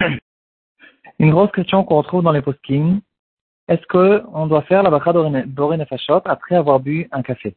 Une 1.18 1.30
grosse 1.30 1.50
question 1.52 1.82
qu'on 1.84 1.96
retrouve 1.98 2.22
dans 2.22 2.32
les 2.32 2.42
post 2.42 2.60
Est-ce 2.68 3.86
qu'on 3.88 4.46
doit 4.46 4.62
faire 4.62 4.82
la 4.82 4.90
bracha 4.90 5.12
Boré 5.46 5.78
après 6.24 6.54
avoir 6.54 6.80
bu 6.80 7.08
un 7.10 7.22
café? 7.22 7.56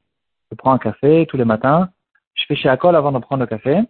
Je 0.50 0.56
prends 0.56 0.72
un 0.72 0.80
café 0.80 1.28
tous 1.28 1.38
les 1.38 1.46
matins, 1.46 1.90
je 2.34 2.44
fais 2.48 2.56
chez 2.56 2.70
Akol 2.70 2.96
avant 2.96 3.12
de 3.12 3.20
prendre 3.20 3.42
le 3.42 3.48
café. 3.48 3.82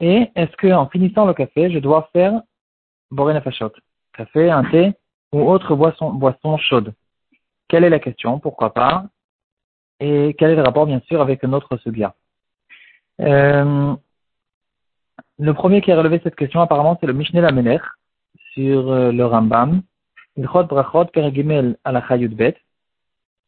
Et 0.00 0.30
est-ce 0.34 0.56
qu'en 0.56 0.88
finissant 0.88 1.26
le 1.26 1.34
café, 1.34 1.70
je 1.70 1.78
dois 1.78 2.08
faire 2.12 2.40
Boré 3.10 3.34
Nefashot 3.34 3.72
Café, 4.14 4.50
un 4.50 4.64
thé 4.64 4.92
ou 5.32 5.42
autre 5.42 5.74
boisson, 5.74 6.56
chaude? 6.56 6.94
Quelle 7.68 7.84
est 7.84 7.90
la 7.90 7.98
question? 7.98 8.38
Pourquoi 8.38 8.72
pas? 8.72 9.04
Et 10.00 10.34
quel 10.38 10.52
est 10.52 10.56
le 10.56 10.62
rapport, 10.62 10.86
bien 10.86 11.00
sûr, 11.00 11.20
avec 11.20 11.42
notre 11.42 11.76
subia 11.76 12.14
euh, 13.20 13.94
le 15.38 15.54
premier 15.54 15.80
qui 15.80 15.92
a 15.92 15.96
relevé 15.96 16.20
cette 16.22 16.36
question, 16.36 16.60
apparemment, 16.60 16.98
c'est 17.00 17.06
le 17.06 17.12
Mishneh 17.12 17.40
Lamener 17.40 17.78
sur 18.52 18.90
euh, 18.90 19.12
le 19.12 19.24
Rambam. 19.24 19.82
Ilchot 20.36 20.64
Brachot 20.64 21.06
Bet. 21.14 22.56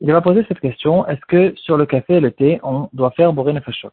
Il 0.01 0.13
va 0.13 0.21
poser 0.21 0.45
cette 0.49 0.61
question 0.61 1.07
est-ce 1.07 1.25
que 1.27 1.55
sur 1.57 1.77
le 1.77 1.87
café 1.87 2.15
et 2.15 2.21
le 2.21 2.33
thé, 2.33 2.61
on 2.63 2.89
doit 2.93 3.13
faire 3.13 3.33
Boré 3.33 3.53
Nefashot? 3.53 3.93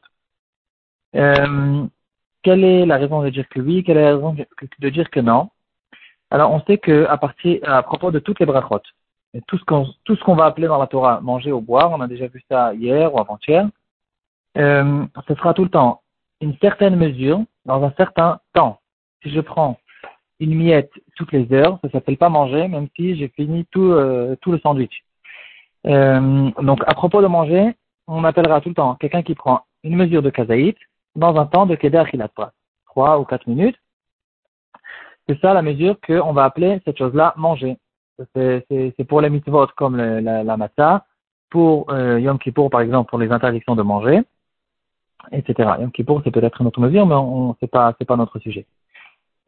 Euh, 1.15 1.85
Quelle 2.41 2.63
est 2.63 2.85
la 2.85 2.97
raison 2.97 3.21
de 3.21 3.29
dire 3.29 3.47
que 3.49 3.59
oui 3.59 3.83
Quelle 3.83 3.97
est 3.97 4.05
la 4.05 4.15
raison 4.15 4.35
de 4.79 4.89
dire 4.89 5.09
que 5.09 5.19
non? 5.19 5.49
Alors, 6.31 6.51
on 6.51 6.61
sait 6.61 6.77
que 6.77 7.07
propos 7.83 8.11
de 8.11 8.19
toutes 8.19 8.39
les 8.39 8.45
brachot, 8.45 8.81
tout 9.47 9.57
ce 9.57 9.63
qu'on 9.65 9.87
tout 10.03 10.15
ce 10.15 10.23
qu'on 10.23 10.35
va 10.35 10.45
appeler 10.45 10.67
dans 10.67 10.79
la 10.79 10.87
Torah 10.87 11.21
manger 11.21 11.51
ou 11.51 11.61
boire, 11.61 11.91
on 11.91 12.01
a 12.01 12.07
déjà 12.07 12.27
vu 12.27 12.43
ça 12.49 12.73
hier 12.73 13.13
ou 13.13 13.19
avant-hier, 13.19 13.67
euh, 14.57 15.05
ce 15.27 15.35
sera 15.35 15.53
tout 15.53 15.63
le 15.63 15.69
temps 15.69 16.01
une 16.41 16.55
certaine 16.57 16.95
mesure 16.95 17.41
dans 17.69 17.83
un 17.83 17.93
certain 17.97 18.39
temps. 18.53 18.79
Si 19.21 19.29
je 19.29 19.39
prends 19.39 19.77
une 20.39 20.55
miette 20.55 20.91
toutes 21.15 21.31
les 21.31 21.53
heures, 21.53 21.77
ça 21.83 21.89
s'appelle 21.91 22.17
pas 22.17 22.29
manger, 22.29 22.67
même 22.67 22.87
si 22.95 23.15
j'ai 23.15 23.27
fini 23.29 23.65
tout, 23.71 23.91
euh, 23.91 24.35
tout 24.41 24.51
le 24.51 24.59
sandwich. 24.59 25.03
Euh, 25.85 26.49
donc, 26.61 26.81
à 26.87 26.93
propos 26.95 27.21
de 27.21 27.27
manger, 27.27 27.75
on 28.07 28.23
appellera 28.23 28.59
tout 28.59 28.69
le 28.69 28.75
temps 28.75 28.95
quelqu'un 28.95 29.21
qui 29.21 29.35
prend 29.35 29.61
une 29.83 29.95
mesure 29.95 30.23
de 30.23 30.31
kazaït 30.31 30.77
dans 31.15 31.35
un 31.37 31.45
temps 31.45 31.67
de 31.67 31.75
keder 31.75 32.03
pas 32.35 32.51
trois 32.87 33.19
ou 33.19 33.23
quatre 33.23 33.47
minutes. 33.47 33.77
C'est 35.27 35.39
ça 35.39 35.53
la 35.53 35.61
mesure 35.61 35.95
qu'on 36.05 36.33
va 36.33 36.45
appeler 36.45 36.81
cette 36.85 36.97
chose-là 36.97 37.33
manger. 37.37 37.77
C'est 38.33 39.07
pour 39.07 39.21
les 39.21 39.29
mitzvot 39.29 39.67
comme 39.77 39.95
la, 39.95 40.43
la 40.43 40.57
matzah, 40.57 41.05
pour 41.51 41.91
euh, 41.91 42.19
Yom 42.19 42.39
Kippour 42.39 42.69
par 42.69 42.81
exemple 42.81 43.09
pour 43.09 43.19
les 43.19 43.31
interdictions 43.31 43.75
de 43.75 43.83
manger 43.83 44.21
etc. 45.31 45.69
Yom 45.79 45.91
Kippour, 45.91 46.21
c'est 46.23 46.31
peut-être 46.31 46.61
une 46.61 46.67
autre 46.67 46.79
mesure, 46.79 47.05
mais 47.05 47.15
on, 47.15 47.55
c'est 47.59 47.69
pas, 47.69 47.93
c'est 47.97 48.05
pas 48.05 48.15
notre 48.15 48.39
sujet. 48.39 48.65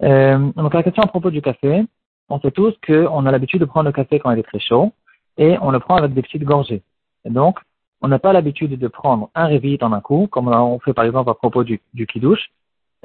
Euh, 0.04 0.52
donc 0.56 0.74
la 0.74 0.84
question 0.84 1.04
à 1.04 1.08
propos 1.08 1.32
du 1.32 1.42
café, 1.42 1.86
on 2.30 2.40
sait 2.40 2.52
tous 2.52 2.74
qu'on 2.86 3.26
a 3.26 3.32
l'habitude 3.32 3.60
de 3.60 3.66
prendre 3.66 3.88
le 3.88 3.92
café 3.92 4.20
quand 4.20 4.32
il 4.32 4.40
est 4.40 4.44
très 4.44 4.60
chaud 4.60 4.94
et 5.38 5.58
on 5.62 5.72
le 5.72 5.80
prend 5.80 5.96
avec 5.96 6.14
des 6.14 6.22
petites 6.22 6.44
gorgées. 6.44 6.82
Donc, 7.26 7.60
on 8.02 8.08
n'a 8.08 8.20
pas 8.20 8.34
l'habitude 8.34 8.78
de 8.78 8.88
prendre 8.88 9.30
un 9.36 9.46
révite 9.46 9.84
en 9.84 9.94
un 9.94 10.02
coup, 10.02 10.28
comme 10.28 10.48
on 10.48 10.80
fait 10.80 10.94
par 10.94 11.06
exemple 11.06 11.30
à 11.30 11.36
propos 11.36 11.64
du, 11.64 11.82
du 11.94 12.08
kidouche. 12.08 12.52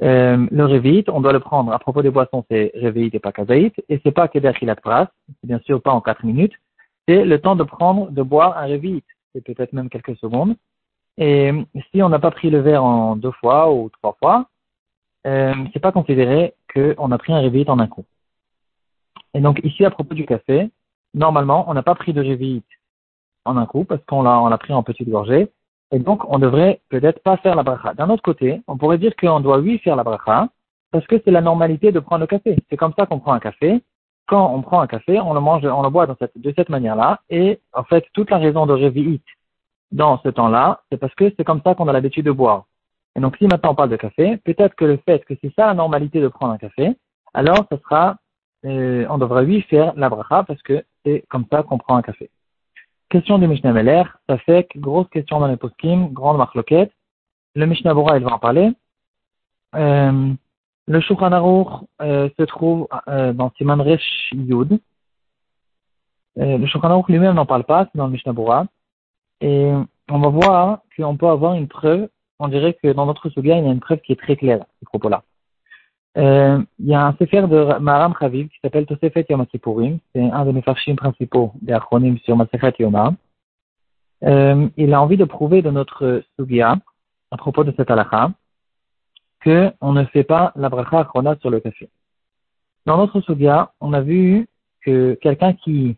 Euh, 0.01 0.47
le 0.51 0.65
révite, 0.65 1.09
on 1.09 1.21
doit 1.21 1.33
le 1.33 1.39
prendre 1.39 1.71
à 1.71 1.79
propos 1.79 2.01
des 2.01 2.09
boissons, 2.09 2.45
c'est 2.49 2.71
révite 2.75 3.15
et 3.15 3.19
pas 3.19 3.31
kazaït, 3.31 3.73
et 3.89 3.99
c'est 4.03 4.11
pas 4.11 4.27
keder 4.27 4.51
pras, 4.81 5.09
c'est 5.27 5.47
bien 5.47 5.59
sûr 5.65 5.81
pas 5.81 5.91
en 5.91 6.01
quatre 6.01 6.23
minutes, 6.23 6.53
c'est 7.07 7.25
le 7.25 7.39
temps 7.39 7.55
de 7.55 7.63
prendre, 7.63 8.11
de 8.11 8.21
boire 8.21 8.57
un 8.57 8.65
révite, 8.65 9.05
c'est 9.33 9.41
peut-être 9.43 9.73
même 9.73 9.89
quelques 9.89 10.15
secondes, 10.17 10.55
et 11.17 11.51
si 11.91 12.01
on 12.03 12.09
n'a 12.09 12.19
pas 12.19 12.31
pris 12.31 12.49
le 12.49 12.59
verre 12.59 12.83
en 12.83 13.15
deux 13.15 13.31
fois 13.31 13.71
ou 13.71 13.89
trois 13.89 14.15
fois, 14.19 14.47
euh, 15.25 15.53
c'est 15.73 15.79
pas 15.79 15.91
considéré 15.91 16.53
qu'on 16.73 17.11
a 17.11 17.17
pris 17.17 17.33
un 17.33 17.39
réveillite 17.39 17.69
en 17.69 17.79
un 17.79 17.87
coup. 17.87 18.05
Et 19.33 19.41
donc 19.41 19.59
ici, 19.63 19.83
à 19.83 19.89
propos 19.89 20.13
du 20.13 20.25
café, 20.25 20.69
normalement, 21.13 21.65
on 21.69 21.73
n'a 21.73 21.83
pas 21.83 21.95
pris 21.95 22.13
de 22.13 22.21
réveillite 22.21 22.65
en 23.45 23.57
un 23.57 23.65
coup 23.65 23.83
parce 23.83 24.03
qu'on 24.05 24.21
l'a, 24.21 24.39
on 24.39 24.47
l'a 24.47 24.57
pris 24.57 24.73
en 24.73 24.83
petite 24.83 25.09
gorgée. 25.09 25.51
Et 25.91 25.99
donc, 25.99 26.29
on 26.29 26.37
devrait 26.37 26.81
peut-être 26.89 27.23
pas 27.23 27.37
faire 27.37 27.55
la 27.55 27.63
bracha. 27.63 27.93
D'un 27.93 28.09
autre 28.09 28.21
côté, 28.21 28.61
on 28.67 28.77
pourrait 28.77 28.97
dire 28.97 29.15
qu'on 29.15 29.39
doit 29.39 29.59
oui 29.59 29.79
faire 29.79 29.95
la 29.95 30.03
bracha 30.03 30.49
parce 30.91 31.05
que 31.07 31.15
c'est 31.23 31.31
la 31.31 31.41
normalité 31.41 31.91
de 31.91 31.99
prendre 31.99 32.21
le 32.21 32.27
café. 32.27 32.57
C'est 32.69 32.77
comme 32.77 32.93
ça 32.97 33.05
qu'on 33.05 33.19
prend 33.19 33.33
un 33.33 33.39
café. 33.39 33.81
Quand 34.27 34.53
on 34.53 34.61
prend 34.61 34.81
un 34.81 34.87
café, 34.87 35.19
on 35.19 35.33
le 35.33 35.39
mange, 35.39 35.65
on 35.65 35.81
le 35.81 35.89
boit 35.89 36.05
dans 36.05 36.17
cette, 36.19 36.37
de 36.37 36.53
cette 36.57 36.69
manière-là. 36.69 37.21
Et 37.29 37.61
en 37.73 37.83
fait, 37.83 38.05
toute 38.13 38.29
la 38.29 38.37
raison 38.37 38.65
de 38.65 38.73
réveillite 38.73 39.23
dans 39.91 40.19
ce 40.21 40.29
temps-là, 40.29 40.81
c'est 40.91 40.97
parce 40.97 41.13
que 41.15 41.33
c'est 41.37 41.43
comme 41.43 41.61
ça 41.63 41.75
qu'on 41.75 41.87
a 41.87 41.93
l'habitude 41.93 42.25
de 42.25 42.31
boire. 42.31 42.65
Et 43.15 43.19
donc, 43.19 43.35
si 43.37 43.45
maintenant 43.45 43.71
on 43.71 43.75
parle 43.75 43.89
de 43.89 43.95
café, 43.95 44.37
peut-être 44.37 44.75
que 44.75 44.85
le 44.85 44.97
fait 44.97 45.25
que 45.25 45.33
c'est 45.41 45.53
ça 45.55 45.67
la 45.67 45.73
normalité 45.73 46.21
de 46.21 46.27
prendre 46.27 46.53
un 46.53 46.57
café, 46.57 46.95
alors 47.33 47.65
ce 47.71 47.77
sera, 47.77 48.17
euh, 48.65 49.05
on 49.09 49.17
devrait 49.17 49.45
lui 49.45 49.61
faire 49.63 49.93
la 49.95 50.09
bracha 50.09 50.43
parce 50.43 50.61
que 50.61 50.83
c'est 51.03 51.23
comme 51.29 51.45
ça 51.51 51.63
qu'on 51.63 51.77
prend 51.77 51.95
un 51.95 52.01
café. 52.01 52.29
Question 53.09 53.39
du 53.39 53.47
Mishnah 53.47 53.71
Meler, 53.71 54.03
ça 54.27 54.37
fait 54.37 54.65
que 54.65 54.79
grosse 54.79 55.07
question 55.09 55.39
dans 55.39 55.47
les 55.47 55.55
poskim, 55.55 56.09
grande 56.11 56.37
marloquette. 56.37 56.91
Le 57.55 57.65
Mishnah 57.65 57.93
Bora, 57.93 58.17
il 58.17 58.23
va 58.23 58.33
en 58.33 58.39
parler. 58.39 58.71
Euh, 59.75 60.33
le 60.87 61.01
Shulchan 61.01 61.87
euh, 62.01 62.29
se 62.37 62.43
trouve 62.43 62.87
euh, 63.07 63.33
dans 63.33 63.51
Siman 63.57 63.81
Resh 63.81 64.31
Yud. 64.31 64.79
Euh, 66.37 66.57
le 66.57 66.65
Shulchan 66.67 67.03
lui-même 67.07 67.35
n'en 67.35 67.45
parle 67.45 67.63
pas, 67.63 67.85
c'est 67.85 67.97
dans 67.97 68.05
le 68.05 68.13
Mishnah 68.13 68.33
Bora. 68.33 68.67
Et 69.41 69.71
on 70.09 70.19
va 70.19 70.29
voir 70.29 70.79
qu'on 70.95 71.17
peut 71.17 71.27
avoir 71.27 71.53
une 71.53 71.67
preuve, 71.67 72.09
on 72.39 72.47
dirait 72.47 72.73
que 72.73 72.91
dans 72.93 73.05
notre 73.05 73.29
souga, 73.29 73.57
il 73.57 73.65
y 73.65 73.67
a 73.67 73.71
une 73.71 73.79
preuve 73.79 73.99
qui 73.99 74.13
est 74.13 74.19
très 74.21 74.35
claire 74.35 74.61
à 74.61 74.67
ce 74.79 74.85
propos-là. 74.85 75.23
Euh, 76.17 76.63
il 76.79 76.87
y 76.87 76.95
a 76.95 77.05
un 77.05 77.13
sefer 77.13 77.43
de 77.43 77.77
Maram 77.79 78.15
Chaviv 78.19 78.47
qui 78.49 78.59
s'appelle 78.61 78.87
Tosefet 78.87 79.25
Yom 79.29 79.45
Kippourim. 79.45 79.99
C'est 80.13 80.21
un 80.21 80.45
de 80.45 80.51
mes 80.51 80.63
farshim 80.63 80.95
principaux 80.95 81.51
des 81.61 81.73
acronymes 81.73 82.17
sur 82.19 82.35
Masechet 82.35 82.73
Yoma. 82.79 83.13
Euh, 84.23 84.67
il 84.77 84.93
a 84.95 85.01
envie 85.01 85.17
de 85.17 85.25
prouver 85.25 85.61
de 85.61 85.69
notre 85.69 86.23
sugia, 86.35 86.75
à 87.29 87.37
propos 87.37 87.63
de 87.63 87.73
cette 87.77 87.91
halakha, 87.91 88.31
qu'on 89.43 89.93
ne 89.93 90.05
fait 90.05 90.23
pas 90.23 90.51
la 90.55 90.69
bracha 90.69 90.99
achrona 91.01 91.35
sur 91.39 91.51
le 91.51 91.59
café. 91.59 91.87
Dans 92.87 92.97
notre 92.97 93.21
sugia, 93.21 93.71
on 93.79 93.93
a 93.93 94.01
vu 94.01 94.47
que 94.81 95.13
quelqu'un 95.21 95.53
qui 95.53 95.97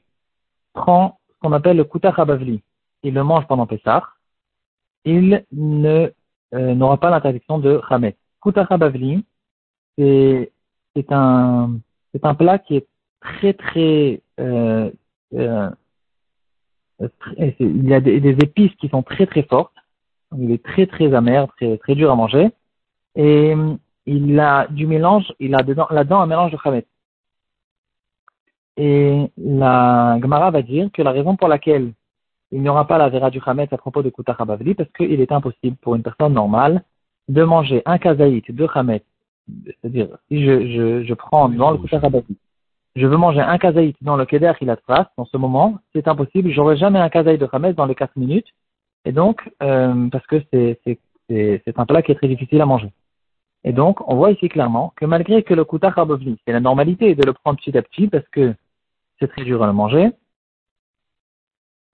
prend 0.74 1.20
ce 1.30 1.40
qu'on 1.40 1.54
appelle 1.54 1.78
le 1.78 1.86
kuta 1.86 2.14
habavli, 2.16 2.62
il 3.04 3.14
le 3.14 3.24
mange 3.24 3.48
pendant 3.48 3.68
Pessah, 3.68 4.04
il 5.06 5.46
ne 5.52 6.12
euh, 6.54 6.76
n'aura 6.76 6.98
pas 6.98 7.10
l'interdiction 7.10 7.60
de 7.60 7.82
Hamet. 7.90 8.16
Kutara 8.42 8.78
Bavli, 8.78 9.26
c'est 9.98 10.52
un 11.12 11.80
un 12.24 12.36
plat 12.36 12.60
qui 12.60 12.78
est 12.78 12.88
très 13.22 13.54
très 13.54 14.22
euh, 14.40 14.90
euh, 15.36 15.70
il 17.60 17.88
y 17.88 17.94
a 17.94 18.02
des, 18.02 18.36
épices 18.42 18.76
qui 18.76 18.90
sont 18.90 19.04
très 19.04 19.26
très 19.26 19.44
fortes. 19.44 19.74
Il 20.38 20.52
est 20.52 20.64
très 20.64 20.86
très 20.86 21.14
amer, 21.14 21.48
très 21.56 21.78
très 21.78 21.96
dur 21.96 22.12
à 22.12 22.16
manger. 22.16 22.50
Et 23.16 23.56
il 24.06 24.40
a 24.40 24.68
du 24.68 24.86
mélange, 24.86 25.34
il 25.40 25.56
a 25.56 25.64
dedans, 25.64 25.88
là-dedans 25.90 26.22
un 26.22 26.28
mélange 26.28 26.52
de 26.52 26.58
Hamet. 26.64 26.86
Et 28.78 29.32
la 29.38 30.18
Gemara 30.22 30.52
va 30.52 30.62
dire 30.62 30.90
que 30.94 31.02
la 31.02 31.12
raison 31.12 31.36
pour 31.36 31.48
laquelle 31.48 31.94
il 32.52 32.62
n'y 32.62 32.70
aura 32.70 32.88
pas 32.88 32.98
la 32.98 33.10
vera 33.10 33.30
du 33.30 33.40
Hametz 33.46 33.72
à 33.72 33.78
propos 33.78 34.02
de 34.02 34.10
Kuta 34.10 34.34
Bavli 34.34 34.74
parce 34.74 34.90
qu'il 34.92 35.22
est 35.22 35.32
impossible 35.32 35.78
pour 35.78 35.96
une 35.96 36.04
personne 36.04 36.34
normale 36.34 36.84
de 37.28 37.44
manger 37.44 37.82
un 37.86 37.98
kazaït 37.98 38.52
de 38.52 38.68
Hametz. 38.74 39.04
C'est-à-dire, 39.66 40.10
si 40.28 40.44
je, 40.44 40.68
je, 40.68 41.04
je 41.04 41.14
prends 41.14 41.50
dans 41.50 41.72
le 41.72 41.78
Kuta 41.78 42.00
Bavli, 42.00 42.38
je 42.96 43.06
veux 43.06 43.18
manger 43.18 43.42
un 43.42 43.58
kazaït 43.58 43.96
dans 44.02 44.18
le 44.18 44.26
Keder 44.26 44.54
Hilatras, 44.60 45.08
en 45.18 45.26
ce 45.26 45.38
moment, 45.38 45.78
c'est 45.94 46.08
impossible. 46.08 46.52
J'aurai 46.52 46.76
jamais 46.76 47.00
un 47.00 47.10
kazaït 47.10 47.40
de 47.40 47.48
Hametz 47.52 47.76
dans 47.76 47.86
les 47.86 47.96
4 47.96 48.16
minutes. 48.16 48.48
Et 49.06 49.12
donc, 49.12 49.50
euh, 49.64 50.10
parce 50.10 50.26
que 50.28 50.42
c'est, 50.52 50.80
c'est, 50.84 51.00
c'est, 51.30 51.80
un 51.80 51.86
plat 51.86 52.02
qui 52.02 52.12
est 52.12 52.16
très 52.16 52.28
difficile 52.28 52.62
à 52.62 52.66
manger. 52.66 52.92
Et 53.64 53.74
donc, 53.74 54.08
on 54.10 54.16
voit 54.16 54.32
ici 54.32 54.50
clairement 54.50 54.94
que 54.96 55.06
malgré 55.06 55.44
que 55.44 55.54
le 55.54 55.66
Kuta 55.66 55.92
Bavli, 55.92 56.38
c'est 56.46 56.52
la 56.52 56.60
normalité 56.60 57.16
de 57.16 57.24
le 57.24 57.34
prendre 57.34 57.60
petit 57.60 57.78
à 57.78 57.82
petit 57.82 58.08
parce 58.08 58.28
que 58.30 58.56
c'est 59.20 59.28
très 59.28 59.44
dur 59.44 59.64
à 59.64 59.68
le 59.68 59.74
manger, 59.74 60.10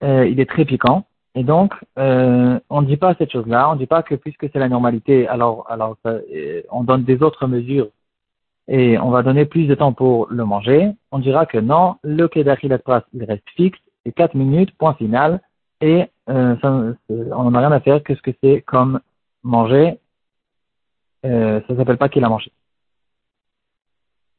euh, 0.03 0.27
il 0.27 0.39
est 0.39 0.49
très 0.49 0.65
piquant. 0.65 1.05
Et 1.35 1.43
donc, 1.43 1.73
euh, 1.99 2.59
on 2.69 2.81
ne 2.81 2.87
dit 2.87 2.97
pas 2.97 3.13
cette 3.15 3.31
chose-là. 3.31 3.69
On 3.69 3.73
ne 3.73 3.79
dit 3.79 3.87
pas 3.87 4.03
que 4.03 4.15
puisque 4.15 4.49
c'est 4.51 4.59
la 4.59 4.69
normalité, 4.69 5.27
alors, 5.27 5.67
euh, 6.05 6.61
on 6.71 6.83
donne 6.83 7.03
des 7.03 7.21
autres 7.21 7.45
mesures 7.45 7.89
et 8.67 8.97
on 8.97 9.11
va 9.11 9.21
donner 9.21 9.45
plus 9.45 9.67
de 9.67 9.75
temps 9.75 9.93
pour 9.93 10.27
le 10.29 10.45
manger. 10.45 10.91
On 11.11 11.19
dira 11.19 11.45
que 11.45 11.57
non, 11.57 11.97
le 12.03 12.27
kedachilat 12.27 12.79
pras, 12.79 13.03
il 13.13 13.23
reste 13.25 13.47
fixe, 13.55 13.77
c'est 14.05 14.13
4 14.13 14.33
minutes, 14.33 14.75
point 14.77 14.93
final, 14.95 15.41
et 15.81 16.09
euh, 16.29 16.55
on 17.09 17.51
n'a 17.51 17.59
rien 17.59 17.71
à 17.71 17.79
faire 17.81 18.01
que 18.01 18.15
ce 18.15 18.21
que 18.21 18.31
c'est 18.41 18.61
comme 18.61 19.01
manger. 19.43 19.99
Ça 21.23 21.75
s'appelle 21.75 21.97
pas 21.97 22.07
qu'il 22.07 22.23
a 22.23 22.29
mangé. 22.29 22.51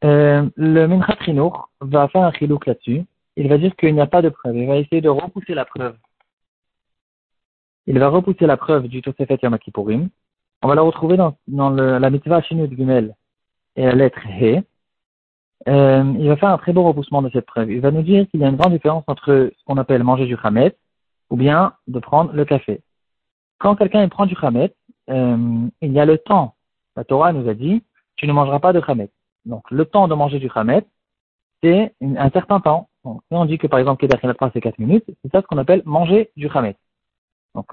Le 0.02 0.86
Minchat 0.86 1.16
va 1.80 2.08
faire 2.08 2.22
un 2.22 2.32
chilouk 2.32 2.66
là-dessus 2.66 3.04
il 3.36 3.48
va 3.48 3.58
dire 3.58 3.74
qu'il 3.76 3.94
n'y 3.94 4.00
a 4.00 4.06
pas 4.06 4.22
de 4.22 4.28
preuve. 4.28 4.56
Il 4.56 4.66
va 4.66 4.76
essayer 4.76 5.00
de 5.00 5.08
repousser 5.08 5.54
la 5.54 5.64
preuve. 5.64 5.96
Il 7.86 7.98
va 7.98 8.08
repousser 8.08 8.46
la 8.46 8.56
preuve 8.56 8.88
du 8.88 9.02
Tosefet 9.02 9.38
Yom 9.42 9.58
Kippourim. 9.58 10.08
On 10.62 10.68
va 10.68 10.74
la 10.74 10.82
retrouver 10.82 11.16
dans, 11.16 11.36
dans 11.46 11.70
le, 11.70 11.98
la 11.98 12.10
mitzvah 12.10 12.42
Shinud 12.42 12.74
Gimel 12.74 13.14
et 13.76 13.84
la 13.84 13.94
lettre 13.94 14.20
He, 14.26 14.62
euh, 15.68 16.14
il 16.18 16.28
va 16.28 16.36
faire 16.36 16.50
un 16.50 16.58
très 16.58 16.72
beau 16.72 16.82
repoussement 16.84 17.22
de 17.22 17.30
cette 17.30 17.46
preuve. 17.46 17.70
Il 17.70 17.80
va 17.80 17.90
nous 17.90 18.02
dire 18.02 18.26
qu'il 18.28 18.40
y 18.40 18.44
a 18.44 18.48
une 18.48 18.56
grande 18.56 18.72
différence 18.72 19.04
entre 19.06 19.50
ce 19.56 19.64
qu'on 19.64 19.78
appelle 19.78 20.02
manger 20.04 20.26
du 20.26 20.36
Hamet 20.42 20.76
ou 21.30 21.36
bien 21.36 21.74
de 21.88 21.98
prendre 21.98 22.32
le 22.32 22.44
café. 22.44 22.82
Quand 23.58 23.74
quelqu'un 23.74 24.08
prend 24.08 24.26
du 24.26 24.36
Hamet, 24.40 24.74
euh, 25.10 25.66
il 25.80 25.92
y 25.92 25.98
a 25.98 26.04
le 26.04 26.18
temps. 26.18 26.54
La 26.94 27.04
Torah 27.04 27.32
nous 27.32 27.48
a 27.48 27.54
dit, 27.54 27.82
tu 28.16 28.26
ne 28.26 28.32
mangeras 28.32 28.60
pas 28.60 28.72
de 28.72 28.82
Hamet. 28.86 29.10
Donc 29.44 29.68
le 29.70 29.84
temps 29.84 30.08
de 30.08 30.14
manger 30.14 30.38
du 30.38 30.50
Hamet, 30.54 30.84
c'est 31.62 31.94
un 32.00 32.30
certain 32.30 32.60
temps. 32.60 32.88
Donc, 33.06 33.22
si 33.28 33.34
on 33.36 33.44
dit 33.44 33.56
que 33.56 33.68
par 33.68 33.78
exemple 33.78 34.04
Kedar 34.04 34.50
c'est 34.52 34.60
4 34.60 34.80
minutes, 34.80 35.04
c'est 35.22 35.30
ça 35.30 35.40
ce 35.40 35.46
qu'on 35.46 35.58
appelle 35.58 35.80
manger 35.84 36.32
du 36.36 36.48
Hamet. 36.48 36.76
Donc 37.54 37.66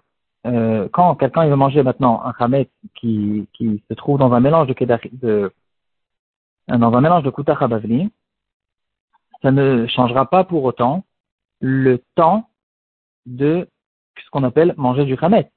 euh, 0.46 0.88
quand 0.94 1.16
quelqu'un 1.16 1.48
veut 1.48 1.56
manger 1.56 1.82
maintenant 1.82 2.22
un 2.24 2.34
Hamet 2.38 2.70
qui, 2.94 3.48
qui 3.54 3.84
se 3.90 3.96
trouve 3.96 4.20
dans 4.20 4.32
un 4.32 4.40
mélange 4.40 4.68
de 4.68 4.74
Kedar, 4.74 5.00
de 5.12 5.52
dans 6.68 6.94
un 6.94 7.02
mélange 7.02 7.24
de 7.24 7.32
Kuta 7.32 7.56
Bavli, 7.68 8.12
ça 9.42 9.52
ne 9.52 9.88
changera 9.88 10.28
pas 10.28 10.44
pour 10.44 10.64
autant 10.66 11.04
le 11.60 12.04
temps 12.14 12.48
de 13.26 13.68
ce 14.24 14.30
qu'on 14.30 14.44
appelle 14.44 14.76
manger 14.78 15.06
du 15.06 15.18
Hamet. 15.20 15.52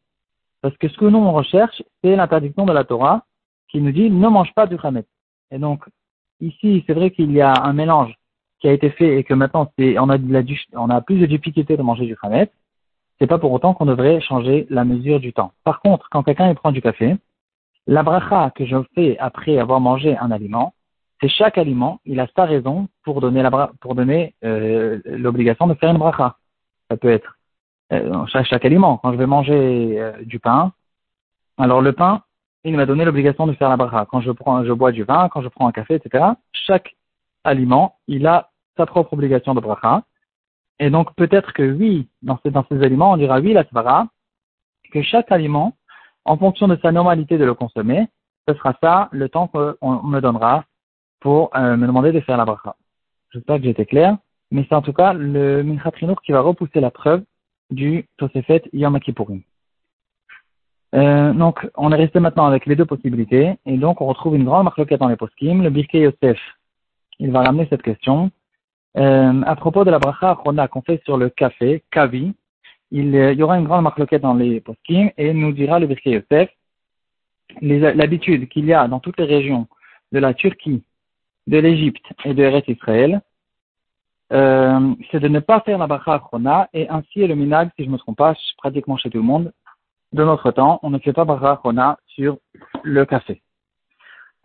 Parce 0.62 0.76
que 0.78 0.88
ce 0.88 0.96
que 0.96 1.04
nous 1.04 1.18
on 1.18 1.32
recherche, 1.32 1.82
c'est 2.02 2.16
l'interdiction 2.16 2.64
de 2.64 2.72
la 2.72 2.84
Torah 2.84 3.26
qui 3.68 3.82
nous 3.82 3.92
dit 3.92 4.10
ne 4.10 4.28
mange 4.28 4.54
pas 4.54 4.66
du 4.66 4.78
Hamet. 4.82 5.04
Et 5.50 5.58
donc, 5.58 5.84
ici, 6.40 6.82
c'est 6.86 6.94
vrai 6.94 7.10
qu'il 7.10 7.30
y 7.32 7.42
a 7.42 7.52
un 7.62 7.74
mélange 7.74 8.16
qui 8.60 8.68
a 8.68 8.72
été 8.72 8.90
fait 8.90 9.18
et 9.18 9.24
que 9.24 9.34
maintenant 9.34 9.70
on 9.96 10.10
a, 10.10 11.00
plus 11.00 11.18
de 11.18 11.26
difficulté 11.26 11.76
de 11.76 11.82
manger 11.82 12.06
du 12.06 12.16
Hamet. 12.22 12.50
C'est 13.18 13.26
pas 13.26 13.38
pour 13.38 13.52
autant 13.52 13.74
qu'on 13.74 13.86
devrait 13.86 14.20
changer 14.20 14.66
la 14.70 14.84
mesure 14.84 15.20
du 15.20 15.32
temps. 15.32 15.52
Par 15.64 15.80
contre, 15.80 16.08
quand 16.10 16.22
quelqu'un 16.22 16.54
prend 16.54 16.72
du 16.72 16.82
café, 16.82 17.16
la 17.86 18.02
bracha 18.02 18.50
que 18.54 18.66
je 18.66 18.76
fais 18.94 19.16
après 19.18 19.58
avoir 19.58 19.80
mangé 19.80 20.16
un 20.18 20.30
aliment, 20.30 20.74
c'est 21.20 21.28
chaque 21.28 21.56
aliment, 21.56 22.00
il 22.04 22.20
a 22.20 22.26
sa 22.36 22.44
raison 22.44 22.88
pour 23.04 23.20
donner 23.20 24.34
euh, 24.44 25.00
l'obligation 25.06 25.66
de 25.66 25.74
faire 25.74 25.90
une 25.90 25.98
bracha. 25.98 26.36
Ça 26.90 26.96
peut 26.96 27.10
être 27.10 27.38
euh, 27.92 28.26
chaque, 28.26 28.46
chaque, 28.46 28.64
aliment. 28.64 28.98
Quand 28.98 29.12
je 29.12 29.16
vais 29.16 29.26
manger 29.26 29.98
euh, 29.98 30.12
du 30.24 30.38
pain, 30.38 30.72
alors 31.56 31.80
le 31.80 31.92
pain, 31.92 32.22
il 32.64 32.76
m'a 32.76 32.84
donné 32.84 33.04
l'obligation 33.04 33.46
de 33.46 33.52
faire 33.52 33.70
la 33.70 33.76
bracha. 33.76 34.06
Quand 34.10 34.20
je 34.20 34.30
prends, 34.30 34.64
je 34.64 34.72
bois 34.72 34.92
du 34.92 35.04
vin, 35.04 35.28
quand 35.30 35.40
je 35.40 35.48
prends 35.48 35.68
un 35.68 35.72
café, 35.72 35.94
etc. 35.94 36.24
Chaque 36.52 36.96
aliment, 37.46 37.96
il 38.08 38.26
a 38.26 38.50
sa 38.76 38.86
propre 38.86 39.14
obligation 39.14 39.54
de 39.54 39.60
bracha. 39.60 40.02
Et 40.78 40.90
donc 40.90 41.14
peut-être 41.14 41.52
que 41.52 41.62
oui, 41.62 42.08
dans 42.22 42.38
ces, 42.44 42.82
aliments, 42.82 43.12
on 43.12 43.16
dira 43.16 43.40
oui 43.40 43.52
la 43.52 43.64
svara, 43.64 44.08
que 44.92 45.02
chaque 45.02 45.32
aliment, 45.32 45.74
en 46.24 46.36
fonction 46.36 46.68
de 46.68 46.78
sa 46.82 46.92
normalité 46.92 47.38
de 47.38 47.44
le 47.44 47.54
consommer, 47.54 48.08
ce 48.48 48.54
sera 48.54 48.74
ça 48.82 49.08
le 49.12 49.28
temps 49.28 49.48
qu'on 49.48 50.02
me 50.02 50.20
donnera 50.20 50.64
pour 51.20 51.50
euh, 51.56 51.76
me 51.76 51.86
demander 51.86 52.12
de 52.12 52.20
faire 52.20 52.36
la 52.36 52.44
bracha. 52.44 52.76
J'espère 53.32 53.60
que 53.60 53.66
été 53.66 53.86
clair, 53.86 54.16
mais 54.50 54.64
c'est 54.68 54.74
en 54.74 54.82
tout 54.82 54.92
cas 54.92 55.12
le 55.12 55.62
Minchat 55.62 55.92
qui 56.24 56.32
va 56.32 56.40
repousser 56.40 56.80
la 56.80 56.90
preuve 56.90 57.24
du 57.70 58.06
Tosefet 58.18 58.62
Yom 58.72 58.98
Kippourim. 59.00 59.42
Euh, 60.94 61.32
donc, 61.32 61.68
on 61.76 61.92
est 61.92 61.96
resté 61.96 62.20
maintenant 62.20 62.46
avec 62.46 62.66
les 62.66 62.76
deux 62.76 62.86
possibilités, 62.86 63.58
et 63.66 63.76
donc 63.76 64.00
on 64.00 64.06
retrouve 64.06 64.36
une 64.36 64.44
grande 64.44 64.64
marque 64.64 64.94
dans 64.94 65.08
les 65.08 65.16
poskim. 65.16 65.62
Le 65.62 65.70
Birkei 65.70 66.00
Yosef, 66.00 66.38
il 67.18 67.30
va 67.30 67.42
ramener 67.42 67.66
cette 67.70 67.82
question. 67.82 68.30
Euh, 68.96 69.42
à 69.42 69.56
propos 69.56 69.84
de 69.84 69.90
la 69.90 69.98
bracha 69.98 70.38
qu'on 70.42 70.82
fait 70.82 71.02
sur 71.04 71.16
le 71.16 71.28
café, 71.28 71.82
kavi, 71.90 72.32
il, 72.90 73.14
y 73.14 73.42
aura 73.42 73.58
une 73.58 73.64
grande 73.64 73.82
marque 73.82 74.14
dans 74.20 74.34
les 74.34 74.60
poskim, 74.60 75.10
et 75.18 75.34
nous 75.34 75.52
dira 75.52 75.78
le 75.78 75.86
Birkei 75.86 76.12
Yosef 76.12 76.50
l'habitude 77.60 78.48
qu'il 78.48 78.66
y 78.66 78.72
a 78.72 78.88
dans 78.88 79.00
toutes 79.00 79.18
les 79.18 79.24
régions 79.24 79.66
de 80.12 80.18
la 80.18 80.34
Turquie 80.34 80.82
de 81.46 81.58
l'Égypte 81.58 82.04
et 82.24 82.34
de 82.34 82.42
Eretz 82.42 82.68
Israël, 82.68 83.20
euh, 84.32 84.94
c'est 85.10 85.20
de 85.20 85.28
ne 85.28 85.38
pas 85.38 85.60
faire 85.60 85.78
la 85.78 85.86
bracha 85.86 86.14
achrona, 86.14 86.68
et 86.72 86.88
ainsi 86.88 87.20
est 87.20 87.28
le 87.28 87.36
minag, 87.36 87.70
si 87.76 87.84
je 87.84 87.88
ne 87.88 87.92
me 87.92 87.98
trompe 87.98 88.16
pas, 88.16 88.34
pratiquement 88.58 88.96
chez 88.96 89.10
tout 89.10 89.18
le 89.18 89.24
monde, 89.24 89.52
de 90.12 90.24
notre 90.24 90.50
temps, 90.50 90.80
on 90.82 90.90
ne 90.90 90.98
fait 90.98 91.12
pas 91.12 91.24
bracha 91.24 91.52
achrona 91.52 91.98
sur 92.06 92.38
le 92.82 93.04
café. 93.04 93.42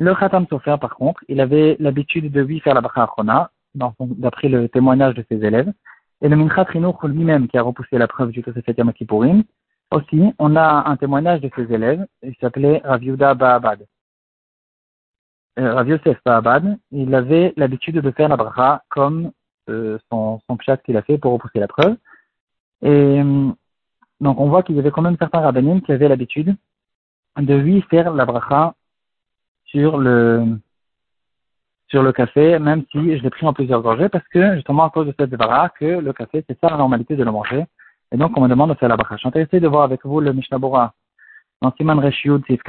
Le 0.01 0.15
Khatam 0.15 0.47
Sofer, 0.47 0.77
par 0.81 0.95
contre, 0.95 1.23
il 1.27 1.39
avait 1.39 1.75
l'habitude 1.79 2.31
de 2.31 2.41
lui 2.41 2.59
faire 2.59 2.73
la 2.73 2.81
bracha 2.81 3.03
achrona, 3.03 3.51
d'après 3.75 4.49
le 4.49 4.67
témoignage 4.67 5.13
de 5.13 5.23
ses 5.29 5.45
élèves, 5.45 5.71
et 6.23 6.27
le 6.27 6.35
Minchat 6.35 6.63
Rinouch 6.63 7.03
lui-même, 7.03 7.47
qui 7.47 7.55
a 7.59 7.61
repoussé 7.61 7.99
la 7.99 8.07
preuve 8.07 8.31
du 8.31 8.41
Tosefet 8.41 8.73
Yom 8.79 8.91
aussi, 9.91 10.33
on 10.39 10.55
a 10.55 10.89
un 10.89 10.97
témoignage 10.97 11.41
de 11.41 11.51
ses 11.55 11.71
élèves, 11.71 12.03
il 12.23 12.33
s'appelait 12.41 12.81
Rav 12.83 13.03
Yuda 13.03 13.35
Ba'abad. 13.35 13.85
Euh, 15.59 15.75
Rav 15.75 15.87
Yosef 15.87 16.17
Ba'abad, 16.25 16.79
il 16.91 17.13
avait 17.13 17.53
l'habitude 17.55 17.99
de 17.99 18.11
faire 18.11 18.29
la 18.29 18.37
bracha 18.37 18.81
comme 18.89 19.31
euh, 19.69 19.99
son, 20.09 20.39
son 20.47 20.57
qu'il 20.83 20.97
a 20.97 21.03
fait 21.03 21.19
pour 21.19 21.33
repousser 21.33 21.59
la 21.59 21.67
preuve. 21.67 21.95
Et 22.81 23.21
euh, 23.21 23.51
donc 24.19 24.39
on 24.39 24.49
voit 24.49 24.63
qu'il 24.63 24.77
y 24.77 24.79
avait 24.79 24.89
quand 24.89 25.03
même 25.03 25.17
certains 25.19 25.41
rabbinim 25.41 25.81
qui 25.81 25.91
avaient 25.91 26.07
l'habitude 26.07 26.55
de 27.37 27.53
lui 27.53 27.83
faire 27.83 28.11
la 28.11 28.25
bracha 28.25 28.73
sur 29.71 29.97
le 29.97 30.57
sur 31.87 32.03
le 32.03 32.13
café, 32.13 32.57
même 32.57 32.85
si 32.91 33.17
je 33.17 33.21
l'ai 33.21 33.29
pris 33.29 33.45
en 33.45 33.53
plusieurs 33.53 33.81
gorgées, 33.81 34.07
parce 34.07 34.25
que 34.29 34.55
justement 34.55 34.85
à 34.85 34.89
cause 34.89 35.07
de 35.07 35.13
cette 35.19 35.29
débarras 35.29 35.69
que 35.69 35.85
le 35.85 36.13
café, 36.13 36.43
c'est 36.47 36.57
ça 36.61 36.69
la 36.69 36.77
normalité 36.77 37.17
de 37.17 37.23
le 37.23 37.31
manger. 37.31 37.65
Et 38.13 38.17
donc 38.17 38.37
on 38.37 38.41
me 38.41 38.47
demande 38.47 38.69
de 38.69 38.75
faire 38.75 38.89
la 38.89 38.95
bracha. 38.95 39.15
Je 39.15 39.19
suis 39.19 39.27
intéressé 39.27 39.59
de 39.59 39.67
voir 39.67 39.83
avec 39.83 40.05
vous 40.05 40.21
le 40.21 40.31
Mishnah 40.31 40.57
Bora 40.57 40.93
dans 41.61 41.73
Siman 41.73 41.99
Reshiud 41.99 42.45
Sif 42.45 42.61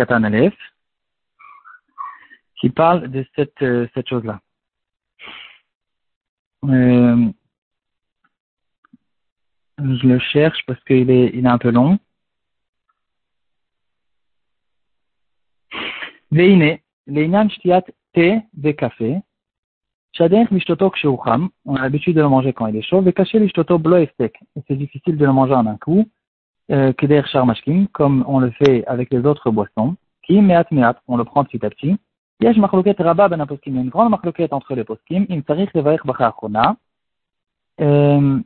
qui 2.63 2.71
parle 2.71 3.09
de 3.09 3.27
cette, 3.35 3.61
euh, 3.63 3.89
cette 3.93 4.09
chose-là. 4.09 4.41
Euh, 6.65 7.33
je 9.79 10.07
le 10.07 10.19
cherche 10.21 10.65
parce 10.67 10.83
qu'il 10.85 11.11
est, 11.11 11.33
il 11.35 11.45
est 11.45 11.49
un 11.49 11.59
peu 11.59 11.71
long. 11.71 11.99
Veine, 16.31 16.79
Léinan 17.07 17.49
shtiat 17.49 17.85
thé 18.13 18.41
de 18.55 18.71
café. 18.73 19.19
On 20.21 20.27
a 21.77 21.83
l'habitude 21.83 22.17
de 22.17 22.21
le 22.21 22.29
manger 22.29 22.53
quand 22.53 22.67
il 22.67 22.77
est 22.77 22.83
chaud. 22.83 23.01
Vekaché. 23.01 23.39
C'est 24.69 24.77
difficile 24.77 25.17
de 25.17 25.25
le 25.25 25.33
manger 25.33 25.55
en 25.55 25.67
un 25.67 25.77
coup. 25.77 26.07
Keder 26.69 27.23
sharmashkim, 27.27 27.89
comme 27.89 28.25
on 28.29 28.39
le 28.39 28.51
fait 28.51 28.85
avec 28.87 29.11
les 29.11 29.25
autres 29.25 29.51
boissons. 29.51 29.97
Ki 30.23 30.41
meat 30.41 30.71
meat. 30.71 30.97
On 31.09 31.17
le 31.17 31.25
prend 31.25 31.45
petit 31.45 31.65
à 31.65 31.71
petit. 31.71 31.97
Yesh 32.41 32.57
machloket 32.57 32.97
rabba 32.99 33.29
ben 33.29 33.47
une 33.67 33.89
grande 33.89 34.11
machloket 34.11 34.53
entre 34.53 34.75
les 34.75 34.85
poskim. 34.85 35.27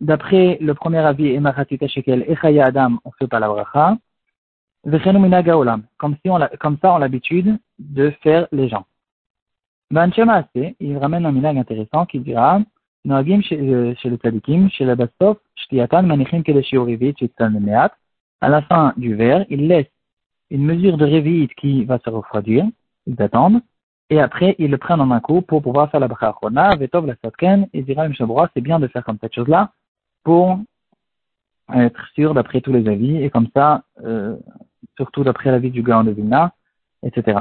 D'après 0.01 0.59
le 0.61 0.75
premier 0.75 0.99
avis, 0.99 1.37
Adam, 2.61 2.99
on 3.05 3.11
fait 3.13 3.27
pas 3.27 3.41
la 3.41 3.49
bracha. 3.49 3.97
Comme, 5.99 6.17
si 6.23 6.31
on 6.31 6.39
comme 6.61 6.79
ça, 6.81 6.93
on 6.93 6.97
a 6.97 6.99
l'habitude 7.01 7.59
de 7.79 8.11
faire 8.23 8.47
les 8.53 8.69
gens. 8.69 8.85
Il 9.91 10.99
ramène 10.99 11.27
un 11.27 11.33
minag 11.33 11.59
intéressant 11.59 12.07
qui 12.07 12.21
dira 12.21 12.61
Noagim 13.05 13.41
chez 13.41 13.59
euh, 13.59 13.95
les 14.05 14.69
chez 14.71 14.97
shtiatan 15.57 16.03
manichim 16.03 16.43
À 18.41 18.49
la 18.49 18.63
fin 18.63 18.93
du 18.97 19.15
verre, 19.15 19.45
ils 19.49 19.67
laissent 19.69 19.87
une 20.51 20.65
mesure 20.65 20.97
de 20.97 21.05
révite 21.05 21.55
qui 21.55 21.85
va 21.85 21.99
se 21.99 22.11
refroidir, 22.11 22.65
ils 23.07 23.21
attendent, 23.23 23.61
et 24.11 24.21
après 24.21 24.57
ils 24.59 24.71
le 24.71 24.79
prennent 24.79 25.01
en 25.01 25.11
un 25.11 25.21
coup 25.21 25.41
pour 25.41 25.63
pouvoir 25.63 25.91
faire 25.91 26.01
la 26.01 26.09
brachona, 26.09 26.77
vetov 26.77 27.07
la 27.07 27.15
satken, 27.23 27.69
et 27.73 27.83
dira 27.83 28.07
c'est 28.55 28.61
bien 28.61 28.79
de 28.81 28.89
faire 28.89 29.05
comme 29.05 29.19
cette 29.21 29.35
chose-là 29.35 29.73
pour 30.25 30.59
être 31.75 32.07
sûr 32.15 32.35
d'après 32.35 32.61
tous 32.61 32.73
les 32.73 32.89
avis, 32.89 33.23
et 33.23 33.31
comme 33.31 33.49
ça, 33.55 33.83
euh, 34.05 34.37
surtout 34.97 35.25
d'après 35.25 35.51
l'avis 35.51 35.71
du 35.71 35.83
gars 35.83 36.03
de 36.03 36.11
Vilna, 36.11 36.53
etc. 37.03 37.41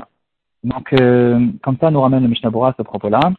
Donc, 0.65 0.93
euh, 0.93 1.39
comme 1.63 1.77
ça, 1.79 1.91
nous 1.91 2.01
ramène 2.01 2.24
le 2.24 2.29
Mishnah 2.29 2.50
à 2.50 2.74
ce 2.75 2.81
propos-là. 2.81 3.31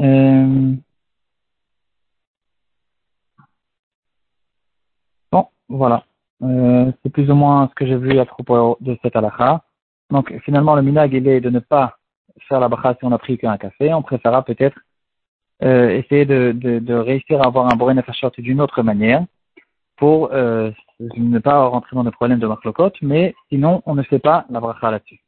Euh, 0.00 0.74
bon, 5.30 5.46
voilà. 5.68 6.04
Euh, 6.42 6.92
c'est 7.02 7.10
plus 7.10 7.30
ou 7.30 7.34
moins 7.34 7.68
ce 7.68 7.74
que 7.74 7.86
j'ai 7.86 7.96
vu 7.96 8.18
à 8.18 8.24
propos 8.24 8.76
de 8.80 8.98
cette 9.02 9.14
halakha. 9.14 9.62
Donc 10.10 10.32
finalement, 10.44 10.74
le 10.74 10.82
minag, 10.82 11.12
il 11.12 11.28
est 11.28 11.40
de 11.40 11.50
ne 11.50 11.60
pas 11.60 11.98
faire 12.48 12.60
la 12.60 12.68
bracha 12.68 12.96
si 12.98 13.04
on 13.04 13.12
a 13.12 13.18
pris 13.18 13.38
qu'un 13.38 13.56
café. 13.56 13.94
On 13.94 14.02
préférera 14.02 14.44
peut-être 14.44 14.78
essayer 15.60 16.24
de, 16.24 16.94
réussir 16.94 17.40
à 17.42 17.46
avoir 17.46 17.66
un 17.72 17.76
borin 17.76 17.94
nefashot 17.94 18.30
d'une 18.38 18.60
autre 18.60 18.82
manière 18.82 19.24
pour 19.96 20.30
ne 21.00 21.38
pas 21.38 21.66
rentrer 21.66 21.94
dans 21.94 22.04
des 22.04 22.10
problèmes 22.10 22.38
de 22.38 22.46
marlokot, 22.46 22.92
mais 23.02 23.34
sinon 23.48 23.82
on 23.86 23.94
ne 23.94 24.02
fait 24.02 24.18
pas 24.18 24.46
la 24.50 24.60
bracha 24.60 24.90
là-dessus. 24.90 25.20